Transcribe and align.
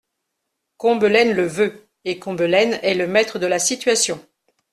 Combelaine 0.77 1.33
le 1.33 1.45
veut, 1.45 1.87
et 2.05 2.17
Combelaine 2.17 2.79
est 2.81 2.95
le 2.95 3.05
maître 3.05 3.37
de 3.37 3.45
la 3.45 3.59
situation. 3.59 4.19